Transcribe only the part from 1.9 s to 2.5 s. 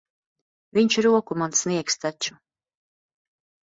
taču.